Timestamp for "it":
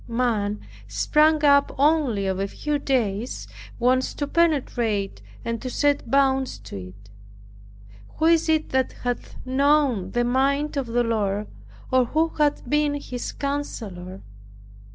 6.87-7.11, 8.49-8.69